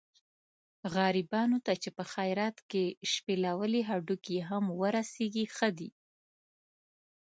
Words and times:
غریبانو 0.95 1.57
ته 1.65 1.73
چې 1.81 1.89
په 1.97 2.03
خیرات 2.13 2.57
کې 2.71 2.83
شپېلولي 3.11 3.81
هډوکي 3.89 4.37
هم 4.49 4.63
ورسېږي 4.81 5.45
ښه 5.55 5.69
دي. 5.77 5.89